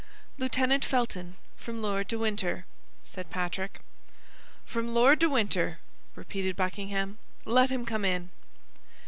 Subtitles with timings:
[0.39, 2.65] "Lieutenant Felton, from Lord de Winter,"
[3.03, 3.81] said Patrick.
[4.65, 5.77] "From Lord de Winter!"
[6.15, 8.31] repeated Buckingham; "let him come in."